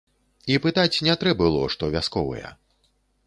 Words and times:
І 0.53 0.55
пытаць 0.63 1.01
не 1.07 1.15
трэ 1.25 1.33
было, 1.43 1.61
што 1.75 1.91
вясковыя. 1.97 2.49